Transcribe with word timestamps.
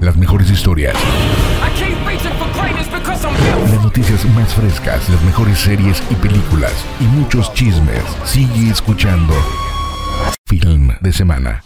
Las 0.00 0.16
mejores 0.16 0.50
historias. 0.50 0.96
Las 3.70 3.82
noticias 3.82 4.24
más 4.34 4.54
frescas, 4.54 5.06
las 5.10 5.22
mejores 5.22 5.58
series 5.58 6.02
y 6.10 6.14
películas 6.14 6.72
y 7.00 7.04
muchos 7.04 7.52
chismes. 7.52 8.02
Sigue 8.24 8.70
escuchando 8.70 9.34
Film 10.46 10.96
de 11.02 11.12
Semana. 11.12 11.62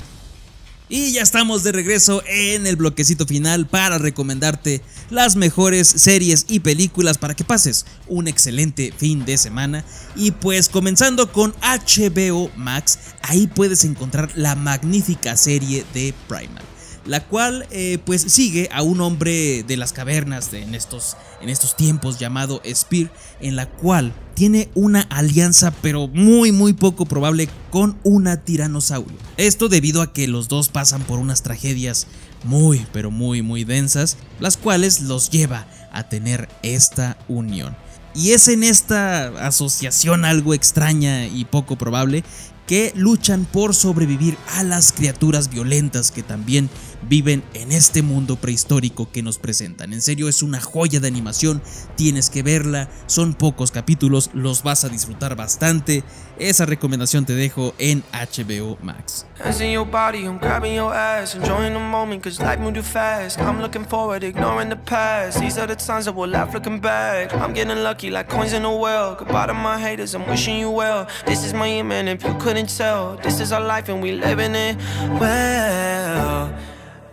Y 0.88 1.12
ya 1.12 1.22
estamos 1.22 1.62
de 1.62 1.70
regreso 1.70 2.24
en 2.26 2.66
el 2.66 2.74
bloquecito 2.74 3.24
final 3.24 3.66
para 3.66 3.98
recomendarte 3.98 4.82
las 5.11 5.37
mejores 5.37 5.87
series 5.87 6.45
y 6.48 6.59
películas 6.59 7.19
para 7.19 7.35
que 7.35 7.45
pases 7.45 7.87
un 8.09 8.27
excelente 8.27 8.93
fin 8.96 9.25
de 9.25 9.39
semana. 9.39 9.85
Y 10.16 10.32
pues 10.32 10.69
comenzando 10.69 11.30
con 11.30 11.55
HBO 11.62 12.51
Max, 12.57 12.98
ahí 13.23 13.46
puedes 13.46 13.85
encontrar 13.85 14.30
la 14.35 14.57
magnífica 14.57 15.37
serie 15.37 15.85
de 15.95 16.12
Primal 16.27 16.73
la 17.07 17.25
cual 17.25 17.66
eh, 17.71 17.98
pues 18.05 18.23
sigue 18.23 18.68
a 18.73 18.82
un 18.82 19.00
hombre 19.00 19.62
de 19.62 19.77
las 19.77 19.92
cavernas 19.92 20.52
en, 20.52 20.74
estos, 20.74 21.16
en 21.41 21.48
estos 21.48 21.77
tiempos 21.77 22.19
llamado 22.19 22.62
Spear, 22.65 23.11
en 23.41 23.56
la 23.56 23.69
cual 23.69 24.12
tiene 24.34 24.69
una 24.74 25.02
alianza 25.02 25.73
pero 25.83 26.09
muy 26.09 26.51
muy 26.51 26.73
poco 26.73 27.06
probable 27.06 27.48
con 27.70 27.97
una 28.02 28.38
tiranosaurio. 28.38 29.16
Esto 29.37 29.69
debido 29.69 30.02
a 30.02 30.12
que 30.12 30.27
los 30.27 30.48
dos 30.48 30.69
pasan 30.69 31.02
por 31.02 31.19
unas 31.19 31.42
tragedias 31.42 32.06
muy 32.42 32.87
pero 32.92 33.11
muy 33.11 33.42
muy 33.42 33.64
densas, 33.64 34.16
las 34.41 34.56
cuales 34.56 35.02
los 35.02 35.30
lleva 35.30 35.66
a 35.92 36.09
tener 36.09 36.48
esta 36.62 37.16
unión. 37.28 37.77
Y 38.14 38.30
es 38.30 38.47
en 38.47 38.62
esta 38.62 39.27
asociación 39.47 40.25
algo 40.25 40.55
extraña 40.55 41.27
y 41.27 41.45
poco 41.45 41.77
probable 41.77 42.23
que 42.66 42.92
luchan 42.97 43.45
por 43.45 43.75
sobrevivir 43.75 44.39
a 44.56 44.62
las 44.62 44.92
criaturas 44.92 45.50
violentas 45.50 46.11
que 46.11 46.23
también 46.23 46.70
viven 47.08 47.42
en 47.54 47.72
este 47.72 48.02
mundo 48.02 48.36
prehistórico 48.36 49.10
que 49.10 49.22
nos 49.22 49.38
presentan. 49.38 49.92
En 49.92 50.02
serio, 50.02 50.28
es 50.28 50.42
una 50.42 50.60
joya 50.60 51.00
de 51.00 51.08
animación, 51.08 51.62
tienes 51.96 52.30
que 52.30 52.42
verla, 52.42 52.88
son 53.06 53.34
pocos 53.34 53.70
capítulos, 53.70 54.30
los 54.33 54.62
vas 54.62 54.84
a 54.84 54.88
disfrutar 54.88 55.36
bastante. 55.36 56.05
Esa 56.38 56.66
recomendación 56.66 57.27
te 57.27 57.34
dejo 57.34 57.74
en 57.78 58.02
HBO 58.12 58.77
Max. 58.83 59.27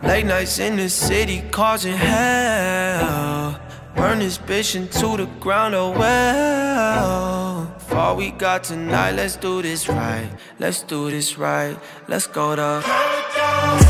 Late 0.02 0.26
nights 0.26 0.58
in 0.58 0.76
the 0.76 0.88
city 0.88 1.44
causing 1.52 1.96
hell. 1.96 3.60
Burn 3.94 4.18
this 4.18 4.36
bitch 4.36 4.74
into 4.74 5.16
the 5.16 5.26
ground, 5.38 5.76
oh 5.76 5.90
well. 5.90 7.78
For 7.78 7.96
all 7.96 8.16
we 8.16 8.32
got 8.32 8.64
tonight, 8.64 9.12
let's 9.12 9.36
do 9.36 9.62
this 9.62 9.88
right. 9.88 10.28
Let's 10.58 10.82
do 10.82 11.08
this 11.08 11.38
right. 11.38 11.76
Let's 12.08 12.26
go 12.26 12.56
to 12.56 12.82
paradise. 12.84 13.84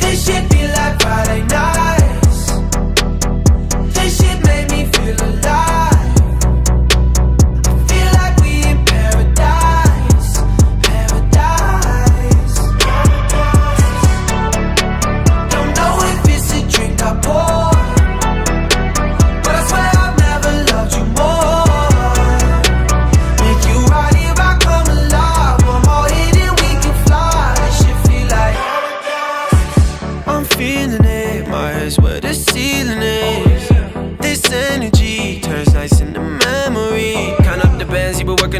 This 0.00 0.26
shit 0.26 0.50
be 0.50 0.66
like 0.66 1.00
Friday 1.00 1.42
nights. 1.46 1.75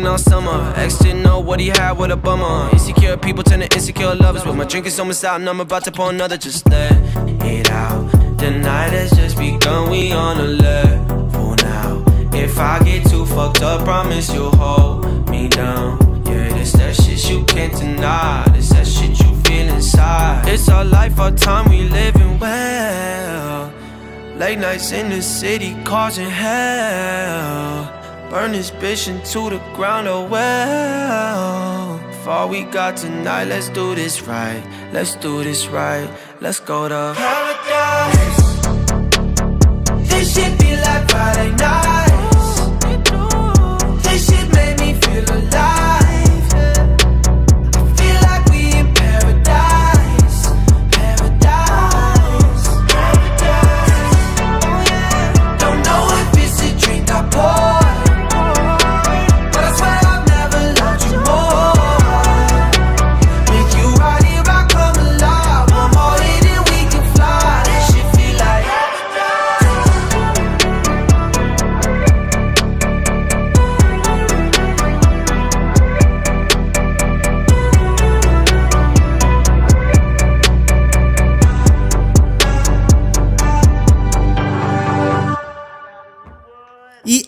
Summer. 0.05 0.75
Ex 0.77 0.99
didn't 0.99 1.23
know 1.23 1.41
what 1.41 1.59
he 1.59 1.69
had 1.69 1.93
with 1.93 2.11
a 2.11 2.17
bummer. 2.17 2.71
Insecure 2.73 3.17
people 3.17 3.43
turn 3.43 3.61
to 3.61 3.73
insecure 3.75 4.15
lovers. 4.15 4.45
But 4.45 4.55
my 4.55 4.65
drink 4.65 4.87
is 4.87 4.99
almost 5.01 5.25
out 5.25 5.41
and 5.41 5.49
I'm 5.49 5.61
about 5.61 5.85
to 5.85 5.93
pour 5.93 6.11
another. 6.11 6.37
Just 6.37 6.69
let 6.69 6.93
it 7.43 7.71
out. 7.71 8.11
The 8.39 8.51
night 8.51 8.93
has 8.93 9.11
just 9.13 9.39
begun. 9.39 9.91
We 9.91 10.13
on 10.13 10.39
a 10.39 10.45
level 10.45 11.57
now. 11.57 12.05
If 12.33 12.59
I 12.59 12.83
get 12.85 13.09
too 13.09 13.25
fucked 13.27 13.63
up, 13.63 13.85
promise 13.85 14.33
you'll 14.35 14.55
hold 14.55 15.31
me 15.31 15.49
down. 15.49 15.99
Yeah, 16.27 16.49
this 16.51 16.73
that 16.73 16.95
shit 16.95 17.31
you 17.31 17.45
can't 17.45 17.75
deny. 17.75 18.45
This 18.53 18.69
that 18.71 18.87
shit 18.87 19.19
you 19.21 19.35
feel 19.45 19.69
inside. 19.75 20.47
It's 20.49 20.69
our 20.69 20.85
life, 20.85 21.19
our 21.19 21.31
time, 21.31 21.71
we 21.71 21.89
living 21.89 22.39
well. 22.39 23.73
Late 24.37 24.59
nights 24.59 24.93
in 24.93 25.09
the 25.09 25.23
city 25.23 25.75
causing 25.85 26.29
hell. 26.29 27.96
Burn 28.31 28.53
this 28.53 28.73
bitch 28.73 29.07
into 29.07 29.51
the 29.51 29.59
ground, 29.75 30.09
oh 30.09 30.25
well. 30.27 31.99
For 32.25 32.31
all 32.31 32.49
we 32.49 32.65
got 32.65 32.97
tonight, 32.97 33.45
let's 33.45 33.69
do 33.69 33.95
this 33.95 34.23
right. 34.23 34.63
Let's 34.93 35.15
do 35.15 35.45
this 35.45 35.69
right. 35.69 36.11
Let's 36.41 36.59
go 36.59 36.89
to 36.89 37.15
paradise. 37.17 38.67
This 40.09 40.35
shit 40.35 40.59
be 40.59 40.77
like 40.77 41.09
Friday 41.09 41.51
nights. 41.55 41.86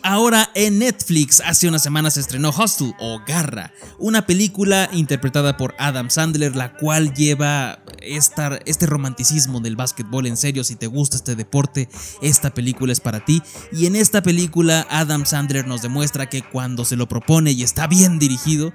Ahora 0.03 0.51
en 0.55 0.79
Netflix 0.79 1.41
hace 1.45 1.69
unas 1.69 1.83
semanas 1.83 2.15
se 2.15 2.21
estrenó 2.21 2.51
Hostel 2.51 2.95
o 2.99 3.21
Garra, 3.27 3.73
una 3.99 4.27
película 4.27 4.89
interpretada 4.93 5.57
por 5.57 5.75
Adam 5.79 6.11
Sandler, 6.11 6.57
la 6.57 6.75
cual 6.77 7.15
lleva 7.15 7.81
este 8.01 8.87
romanticismo 8.87 9.61
del 9.61 9.77
básquetbol 9.77 10.27
en 10.27 10.37
serio. 10.37 10.65
Si 10.65 10.77
te 10.77 10.87
gusta 10.87 11.17
este 11.17 11.37
deporte, 11.37 11.89
esta 12.23 12.55
película 12.55 12.93
es 12.93 13.01
para 13.01 13.25
ti. 13.25 13.43
Y 13.71 13.87
en 13.87 13.97
esta 13.97 14.23
película 14.23 14.87
Adam 14.91 15.27
Sandler 15.27 15.67
nos 15.67 15.83
demuestra 15.83 16.29
que 16.29 16.43
cuando 16.43 16.85
se 16.85 16.97
lo 16.97 17.09
propone 17.09 17.53
y 17.53 17.63
está 17.63 17.87
bien 17.87 18.19
dirigido, 18.19 18.73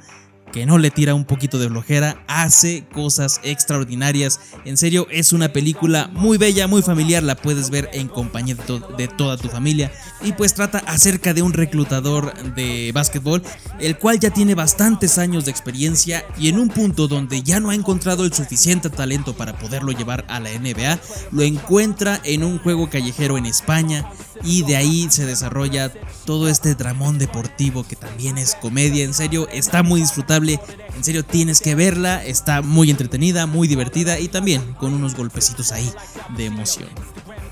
que 0.54 0.68
no 0.68 0.78
le 0.78 0.92
tira 0.92 1.16
un 1.16 1.26
poquito 1.26 1.58
de 1.58 1.68
flojera, 1.68 2.24
hace 2.28 2.86
cosas 2.94 3.42
extraordinarias. 3.44 4.40
En 4.66 4.78
serio, 4.78 5.08
es 5.10 5.34
una 5.34 5.52
película 5.52 6.12
muy 6.14 6.38
bella, 6.38 6.68
muy 6.68 6.84
familiar, 6.84 7.24
la 7.24 7.36
puedes 7.36 7.72
ver 7.72 7.90
en 7.92 8.08
compañía 8.08 8.56
de, 8.98 9.08
toda 9.08 9.36
tu 9.36 9.50
familia. 9.50 9.92
Y 10.22 10.34
pues 10.34 10.54
trata 10.54 10.78
acerca 10.86 11.34
de 11.34 11.42
un 11.42 11.54
reclutador 11.54 12.34
de 12.54 12.92
básquetbol, 12.94 13.42
el 13.80 13.98
cual 13.98 14.20
ya 14.20 14.30
tiene 14.30 14.54
bastantes 14.54 15.18
años 15.18 15.46
de 15.46 15.52
experiencia 15.52 16.24
y 16.38 16.50
en 16.50 16.60
un 16.60 16.70
punto 16.70 17.08
donde 17.08 17.42
ya 17.42 17.60
no 17.60 17.72
ha 17.72 17.76
encontrado 17.76 18.24
el 18.24 18.32
suficiente 18.32 18.92
talento 18.92 19.36
para 19.36 19.58
poderlo 19.58 19.92
llevar 19.92 20.24
a 20.28 20.40
la 20.40 20.52
NBA, 20.52 21.00
lo 21.32 21.42
encuentra 21.42 22.22
en 22.24 22.44
un 22.44 22.60
juego 22.60 22.90
callejero 22.92 23.40
en 23.40 23.48
España 23.48 24.08
y 24.44 24.64
de 24.64 24.76
ahí 24.76 25.08
se 25.10 25.26
desarrolla 25.26 25.92
todo 26.26 26.48
este 26.48 26.76
dramón 26.76 27.18
deportivo 27.18 27.84
que 27.84 27.96
también 27.96 28.38
es 28.38 28.56
comedia. 28.56 29.04
En 29.04 29.14
serio, 29.14 29.48
está 29.50 29.84
muy 29.84 30.02
disfrutable 30.02 30.60
en 30.96 31.04
serio, 31.04 31.26
tienes 31.26 31.60
que 31.60 31.76
verla. 31.76 32.24
Está 32.24 32.62
muy 32.62 32.90
entretenida, 32.90 33.46
muy 33.46 33.68
divertida 33.68 34.20
y 34.20 34.28
también 34.28 34.74
con 34.74 34.94
unos 34.94 35.16
golpecitos 35.16 35.72
ahí 35.72 35.92
de 36.38 36.46
emoción. 36.46 36.90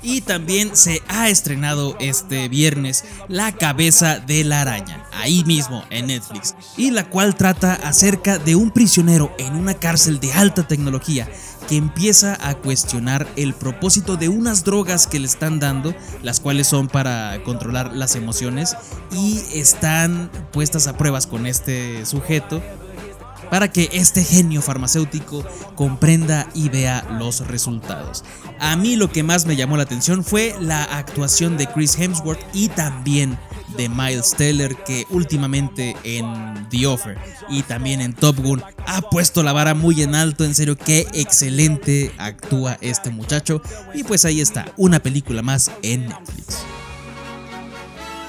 Y 0.04 0.22
también 0.22 0.74
se 0.76 1.00
ha 1.06 1.28
estrenado 1.28 1.96
este 2.00 2.48
viernes 2.48 3.04
La 3.28 3.52
cabeza 3.52 4.18
de 4.18 4.42
la 4.42 4.62
araña, 4.62 5.04
ahí 5.12 5.44
mismo 5.44 5.84
en 5.90 6.08
Netflix, 6.08 6.56
y 6.76 6.90
la 6.90 7.08
cual 7.08 7.36
trata 7.36 7.74
acerca 7.74 8.38
de 8.38 8.56
un 8.56 8.72
prisionero 8.72 9.32
en 9.38 9.54
una 9.54 9.74
cárcel 9.74 10.18
de 10.18 10.32
alta 10.32 10.66
tecnología 10.66 11.28
que 11.62 11.76
empieza 11.76 12.36
a 12.46 12.54
cuestionar 12.54 13.26
el 13.36 13.54
propósito 13.54 14.16
de 14.16 14.28
unas 14.28 14.64
drogas 14.64 15.06
que 15.06 15.18
le 15.18 15.26
están 15.26 15.60
dando, 15.60 15.94
las 16.22 16.40
cuales 16.40 16.66
son 16.66 16.88
para 16.88 17.42
controlar 17.44 17.94
las 17.94 18.16
emociones 18.16 18.76
y 19.12 19.42
están 19.54 20.30
puestas 20.52 20.86
a 20.86 20.96
pruebas 20.96 21.26
con 21.26 21.46
este 21.46 22.04
sujeto 22.06 22.62
para 23.52 23.70
que 23.70 23.90
este 23.92 24.24
genio 24.24 24.62
farmacéutico 24.62 25.44
comprenda 25.74 26.48
y 26.54 26.70
vea 26.70 27.06
los 27.18 27.46
resultados. 27.46 28.24
A 28.58 28.76
mí 28.76 28.96
lo 28.96 29.12
que 29.12 29.22
más 29.22 29.44
me 29.44 29.56
llamó 29.56 29.76
la 29.76 29.82
atención 29.82 30.24
fue 30.24 30.54
la 30.58 30.84
actuación 30.84 31.58
de 31.58 31.66
Chris 31.66 31.98
Hemsworth 31.98 32.40
y 32.54 32.68
también 32.68 33.38
de 33.76 33.88
Miles 33.88 34.34
Teller 34.36 34.76
que 34.84 35.06
últimamente 35.10 35.96
en 36.04 36.68
The 36.70 36.86
Offer 36.86 37.18
y 37.48 37.62
también 37.62 38.00
en 38.00 38.12
Top 38.12 38.38
Gun 38.38 38.62
ha 38.86 39.02
puesto 39.02 39.42
la 39.42 39.52
vara 39.52 39.74
muy 39.74 40.02
en 40.02 40.14
alto, 40.14 40.44
en 40.44 40.54
serio 40.54 40.76
qué 40.76 41.06
excelente 41.12 42.12
actúa 42.18 42.78
este 42.80 43.10
muchacho 43.10 43.62
y 43.94 44.04
pues 44.04 44.24
ahí 44.24 44.40
está, 44.40 44.72
una 44.76 45.00
película 45.00 45.42
más 45.42 45.70
en 45.82 46.08
Netflix. 46.08 46.64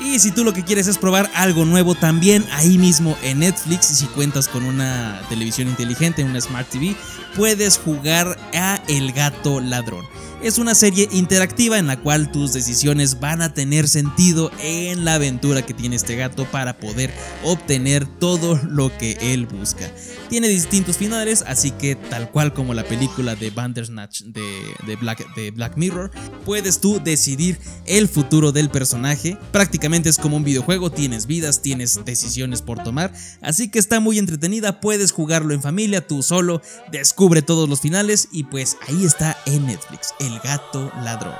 Y 0.03 0.19
si 0.19 0.31
tú 0.31 0.43
lo 0.43 0.53
que 0.53 0.63
quieres 0.63 0.87
es 0.87 0.97
probar 0.97 1.31
algo 1.33 1.63
nuevo 1.63 1.95
también 1.95 2.45
ahí 2.51 2.77
mismo 2.77 3.17
en 3.23 3.39
Netflix, 3.39 3.89
y 3.91 3.95
si 3.95 4.05
cuentas 4.07 4.49
con 4.49 4.65
una 4.65 5.21
televisión 5.29 5.69
inteligente, 5.69 6.23
una 6.23 6.41
Smart 6.41 6.69
TV, 6.69 6.95
puedes 7.35 7.77
jugar 7.77 8.37
a 8.53 8.81
El 8.87 9.13
Gato 9.13 9.61
Ladrón. 9.61 10.05
Es 10.43 10.57
una 10.57 10.75
serie 10.75 11.07
interactiva 11.13 11.79
en 11.79 11.87
la 11.87 12.01
cual 12.01 12.29
tus 12.29 12.51
decisiones 12.51 13.21
van 13.21 13.41
a 13.41 13.53
tener 13.53 13.87
sentido 13.87 14.51
en 14.61 15.05
la 15.05 15.13
aventura 15.13 15.65
que 15.65 15.73
tiene 15.73 15.95
este 15.95 16.17
gato 16.17 16.43
para 16.43 16.77
poder 16.79 17.13
obtener 17.45 18.05
todo 18.05 18.59
lo 18.67 18.95
que 18.97 19.17
él 19.21 19.45
busca. 19.45 19.89
Tiene 20.27 20.49
distintos 20.49 20.97
finales, 20.97 21.45
así 21.47 21.71
que 21.71 21.95
tal 21.95 22.29
cual 22.29 22.53
como 22.53 22.73
la 22.73 22.83
película 22.83 23.35
de 23.35 23.51
Bandersnatch 23.51 24.23
de, 24.23 24.97
Black, 24.99 25.33
de 25.35 25.51
Black 25.51 25.77
Mirror, 25.77 26.11
puedes 26.43 26.81
tú 26.81 26.99
decidir 27.01 27.57
el 27.85 28.09
futuro 28.09 28.51
del 28.51 28.69
personaje. 28.69 29.37
Prácticamente 29.53 29.92
es 29.93 30.17
como 30.17 30.37
un 30.37 30.43
videojuego, 30.43 30.91
tienes 30.91 31.27
vidas, 31.27 31.61
tienes 31.61 32.03
decisiones 32.03 32.61
por 32.61 32.83
tomar, 32.83 33.13
así 33.41 33.69
que 33.69 33.79
está 33.79 33.99
muy 33.99 34.17
entretenida, 34.17 34.79
puedes 34.79 35.11
jugarlo 35.11 35.53
en 35.53 35.61
familia, 35.61 36.05
tú 36.05 36.23
solo, 36.23 36.61
descubre 36.91 37.41
todos 37.41 37.69
los 37.69 37.81
finales 37.81 38.27
y 38.31 38.45
pues 38.45 38.77
ahí 38.87 39.05
está 39.05 39.37
en 39.45 39.67
Netflix. 39.67 40.13
El 40.19 40.39
gato 40.39 40.91
ladrón. 41.03 41.35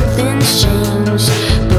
Por 0.00 1.69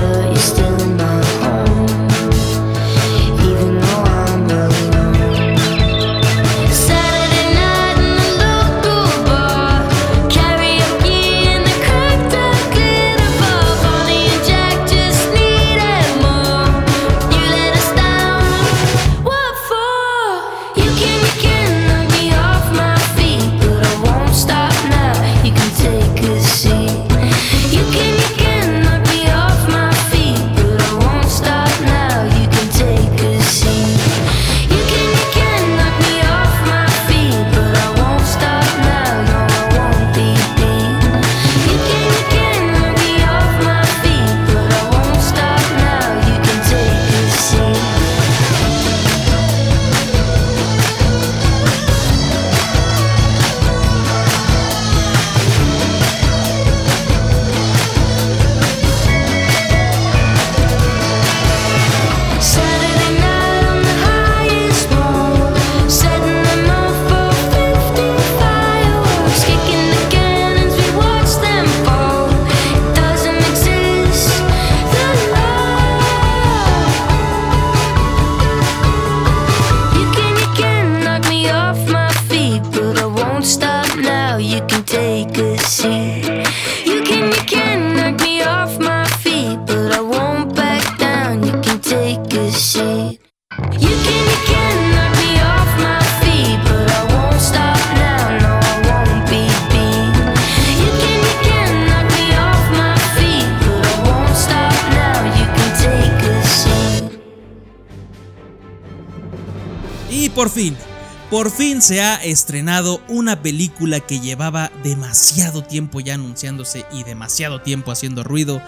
por 111.31 111.49
fin 111.49 111.81
se 111.81 112.01
ha 112.01 112.15
estrenado 112.15 113.01
una 113.07 113.41
película 113.41 114.01
que 114.01 114.19
llevaba 114.19 114.69
demasiado 114.83 115.63
tiempo 115.63 116.01
ya 116.01 116.15
anunciándose 116.15 116.85
y 116.91 117.03
demasiado 117.05 117.61
tiempo 117.61 117.89
haciendo 117.89 118.25
ruido. 118.25 118.61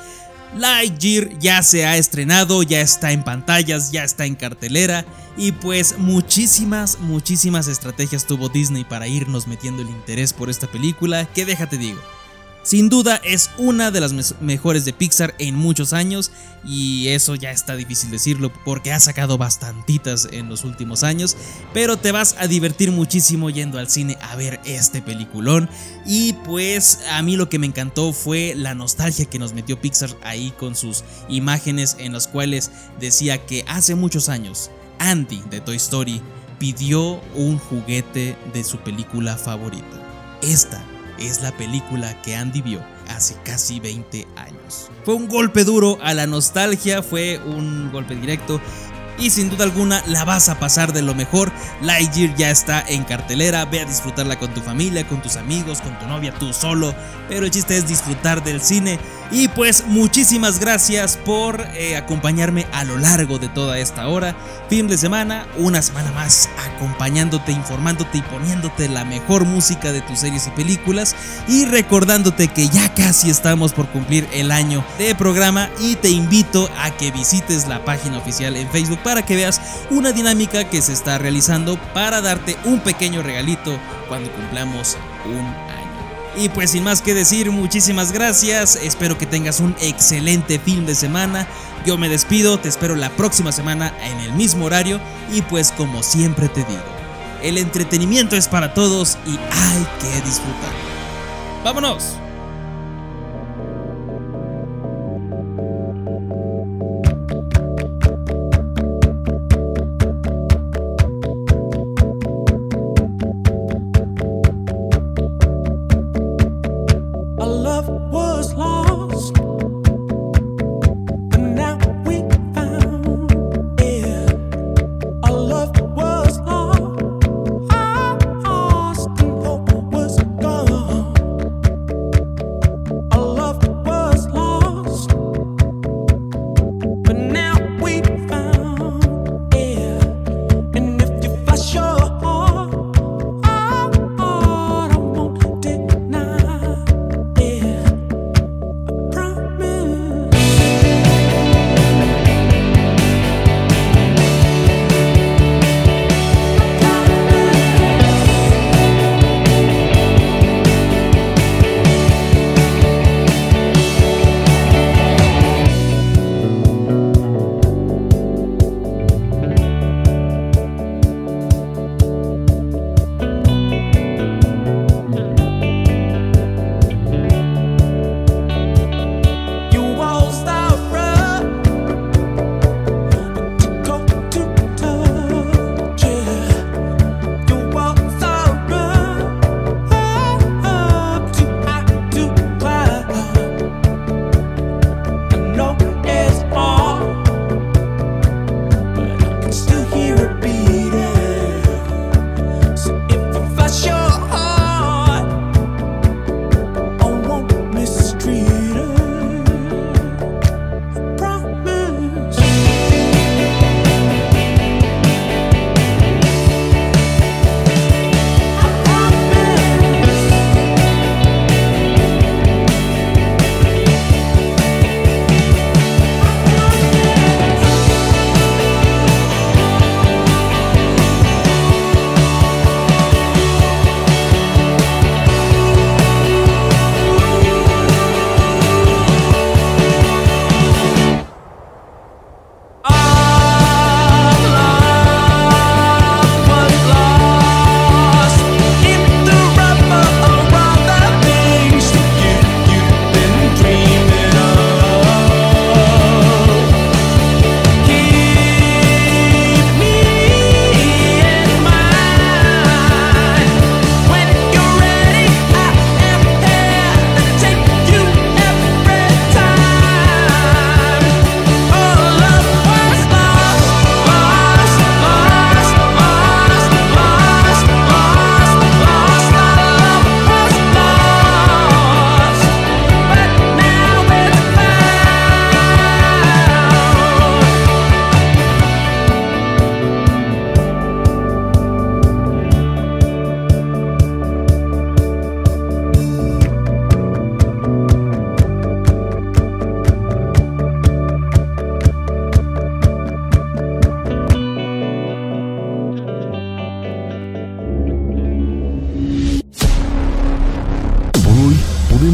Lightyear 0.57 1.37
ya 1.39 1.61
se 1.61 1.85
ha 1.85 1.97
estrenado, 1.97 2.63
ya 2.63 2.79
está 2.79 3.11
en 3.11 3.25
pantallas, 3.25 3.91
ya 3.91 4.05
está 4.05 4.25
en 4.25 4.35
cartelera 4.35 5.03
y 5.35 5.51
pues 5.51 5.97
muchísimas, 5.97 6.99
muchísimas 6.99 7.67
estrategias 7.67 8.25
tuvo 8.25 8.47
Disney 8.47 8.85
para 8.85 9.09
irnos 9.09 9.45
metiendo 9.45 9.81
el 9.81 9.89
interés 9.89 10.31
por 10.31 10.49
esta 10.49 10.67
película 10.67 11.25
que 11.25 11.43
déjate 11.43 11.77
digo. 11.77 11.99
Sin 12.63 12.87
duda 12.87 13.19
es 13.25 13.49
una 13.57 13.91
de 13.91 13.99
las 13.99 14.39
mejores 14.39 14.85
de 14.85 14.93
Pixar 14.93 15.35
en 15.37 15.53
muchos 15.55 15.91
años 15.91 16.31
y 16.65 17.09
eso 17.09 17.35
ya 17.35 17.51
está 17.51 17.75
difícil 17.75 18.09
decirlo 18.09 18.53
porque 18.63 18.93
ha 18.93 19.01
sacado 19.01 19.37
bastantitas 19.37 20.29
en 20.31 20.47
los 20.47 20.63
últimos 20.63 21.03
años, 21.03 21.35
pero 21.73 21.97
te 21.97 22.13
vas 22.13 22.37
a 22.39 22.47
divertir 22.47 22.93
muchísimo 22.93 23.49
yendo 23.49 23.79
al 23.79 23.89
cine 23.89 24.17
a 24.21 24.37
ver 24.37 24.61
este 24.63 25.01
peliculón 25.01 25.69
y 26.05 26.33
pues 26.45 26.99
a 27.11 27.21
mí 27.21 27.35
lo 27.35 27.49
que 27.49 27.59
me 27.59 27.67
encantó 27.67 28.13
fue 28.13 28.53
la 28.55 28.75
nostalgia 28.75 29.25
que 29.25 29.39
nos 29.39 29.53
metió 29.53 29.81
Pixar 29.81 30.11
ahí 30.23 30.53
con 30.57 30.75
sus 30.75 31.03
imágenes 31.27 31.97
en 31.99 32.13
las 32.13 32.29
cuales 32.29 32.71
decía 32.97 33.45
que 33.45 33.65
hace 33.67 33.95
muchos 33.95 34.29
años 34.29 34.71
Andy 34.99 35.43
de 35.49 35.59
Toy 35.59 35.75
Story 35.75 36.21
pidió 36.59 37.19
un 37.35 37.59
juguete 37.59 38.37
de 38.53 38.63
su 38.63 38.77
película 38.77 39.35
favorita. 39.35 40.01
Esta 40.41 40.81
es 41.27 41.41
la 41.41 41.51
película 41.51 42.21
que 42.21 42.35
Andy 42.35 42.61
vio 42.61 42.81
hace 43.07 43.35
casi 43.43 43.79
20 43.79 44.27
años. 44.35 44.89
Fue 45.03 45.13
un 45.13 45.27
golpe 45.27 45.63
duro 45.63 45.97
a 46.01 46.13
la 46.13 46.27
nostalgia, 46.27 47.03
fue 47.03 47.39
un 47.45 47.91
golpe 47.91 48.15
directo 48.15 48.61
y 49.23 49.29
sin 49.29 49.49
duda 49.49 49.63
alguna 49.63 50.03
la 50.05 50.25
vas 50.25 50.49
a 50.49 50.59
pasar 50.59 50.91
de 50.91 51.01
lo 51.01 51.15
mejor. 51.15 51.49
Lightyear 51.81 52.35
ya 52.35 52.51
está 52.51 52.83
en 52.85 53.05
cartelera, 53.05 53.63
ve 53.63 53.79
a 53.79 53.85
disfrutarla 53.85 54.37
con 54.37 54.53
tu 54.53 54.59
familia, 54.59 55.07
con 55.07 55.21
tus 55.21 55.37
amigos, 55.37 55.79
con 55.79 55.97
tu 55.97 56.07
novia, 56.07 56.33
tú 56.33 56.51
solo, 56.51 56.93
pero 57.29 57.45
el 57.45 57.51
chiste 57.51 57.77
es 57.77 57.87
disfrutar 57.87 58.43
del 58.43 58.61
cine. 58.61 58.99
Y 59.31 59.47
pues 59.47 59.85
muchísimas 59.87 60.59
gracias 60.59 61.17
por 61.17 61.65
eh, 61.73 61.95
acompañarme 61.95 62.67
a 62.71 62.83
lo 62.83 62.97
largo 62.97 63.39
de 63.39 63.47
toda 63.47 63.79
esta 63.79 64.07
hora. 64.07 64.35
Fin 64.69 64.87
de 64.87 64.97
semana, 64.97 65.47
una 65.57 65.81
semana 65.81 66.11
más 66.11 66.49
acompañándote, 66.75 67.51
informándote 67.51 68.19
y 68.19 68.21
poniéndote 68.21 68.89
la 68.89 69.05
mejor 69.05 69.45
música 69.45 69.91
de 69.91 70.01
tus 70.01 70.19
series 70.19 70.45
y 70.47 70.51
películas. 70.51 71.15
Y 71.47 71.65
recordándote 71.65 72.49
que 72.49 72.67
ya 72.67 72.93
casi 72.93 73.29
estamos 73.29 73.73
por 73.73 73.87
cumplir 73.87 74.27
el 74.33 74.51
año 74.51 74.83
de 74.99 75.15
programa 75.15 75.69
y 75.79 75.95
te 75.95 76.09
invito 76.09 76.69
a 76.77 76.91
que 76.91 77.11
visites 77.11 77.67
la 77.67 77.83
página 77.85 78.17
oficial 78.19 78.55
en 78.55 78.69
Facebook 78.69 78.99
para 78.99 79.12
que 79.21 79.35
veas 79.35 79.61
una 79.91 80.11
dinámica 80.11 80.69
que 80.69 80.81
se 80.81 80.93
está 80.93 81.17
realizando 81.19 81.77
para 81.93 82.21
darte 82.21 82.57
un 82.65 82.79
pequeño 82.79 83.21
regalito 83.21 83.77
cuando 84.09 84.31
cumplamos 84.31 84.97
un 85.25 85.45
año. 85.45 85.83
Y 86.35 86.49
pues 86.49 86.71
sin 86.71 86.83
más 86.83 87.01
que 87.01 87.13
decir, 87.13 87.51
muchísimas 87.51 88.11
gracias, 88.11 88.75
espero 88.75 89.17
que 89.17 89.27
tengas 89.27 89.59
un 89.59 89.75
excelente 89.79 90.59
fin 90.59 90.85
de 90.85 90.95
semana, 90.95 91.47
yo 91.85 91.97
me 91.97 92.09
despido, 92.09 92.59
te 92.59 92.69
espero 92.69 92.95
la 92.95 93.11
próxima 93.11 93.51
semana 93.51 93.93
en 94.01 94.19
el 94.19 94.33
mismo 94.33 94.65
horario 94.65 94.99
y 95.31 95.43
pues 95.43 95.71
como 95.71 96.01
siempre 96.01 96.49
te 96.49 96.63
digo, 96.63 96.81
el 97.43 97.59
entretenimiento 97.59 98.35
es 98.35 98.47
para 98.47 98.73
todos 98.73 99.17
y 99.27 99.31
hay 99.31 99.87
que 99.99 100.21
disfrutar. 100.25 100.73
¡Vámonos! 101.63 102.22